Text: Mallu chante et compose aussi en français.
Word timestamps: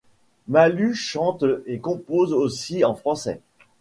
Mallu 0.47 0.95
chante 0.95 1.45
et 1.67 1.77
compose 1.77 2.33
aussi 2.33 2.83
en 2.83 2.95
français. 2.95 3.39